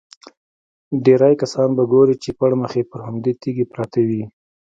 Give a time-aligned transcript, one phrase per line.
[1.03, 4.23] ډېری کسان به ګورې چې پړمخې پر همدې تیږې پراته وي.